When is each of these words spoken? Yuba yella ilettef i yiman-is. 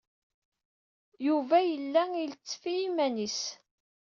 Yuba 1.25 1.57
yella 1.69 2.03
ilettef 2.23 2.63
i 2.71 2.73
yiman-is. 2.79 3.41